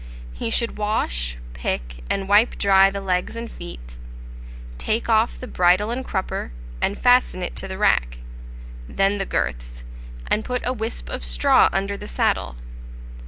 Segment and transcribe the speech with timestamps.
[0.33, 3.97] He should wash, pick, and wipe dry the legs and feet,
[4.79, 6.49] take off the bridle and crupper,
[6.81, 8.17] and fasten it to the rack,
[8.89, 9.83] then the girths,
[10.25, 12.55] and put a wisp of straw under the saddle.